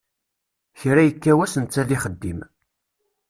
[0.79, 2.39] Kra yekka wass netta d ixeddim.